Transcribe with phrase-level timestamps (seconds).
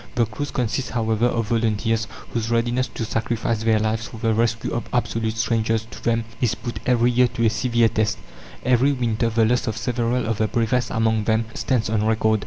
[0.15, 4.71] The crews consist, however, of volunteers, whose readiness to sacrifice their lives for the rescue
[4.73, 8.17] of absolute strangers to them is put every year to a severe test;
[8.65, 12.39] every winter the loss of several of the bravest among them stands on record.